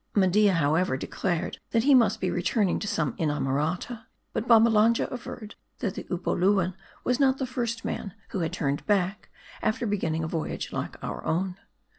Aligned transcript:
Media, 0.15 0.53
however, 0.55 0.97
declared 0.97 1.59
that 1.69 1.83
he 1.83 1.93
must 1.93 2.19
be 2.19 2.31
returning 2.31 2.79
to 2.79 2.87
some 2.87 3.13
inamorata. 3.19 4.07
But 4.33 4.47
Babbalanja 4.47 5.05
averred, 5.11 5.53
that 5.77 5.93
the 5.93 6.05
Upoluan 6.05 6.73
was 7.03 7.19
not 7.19 7.37
the 7.37 7.45
first 7.45 7.85
man, 7.85 8.15
who 8.29 8.39
had 8.39 8.51
turned 8.51 8.83
back, 8.87 9.29
after 9.61 9.85
beginning 9.85 10.23
a 10.23 10.27
voyage 10.27 10.71
like 10.73 10.95
our 11.03 11.23
own. 11.23 11.55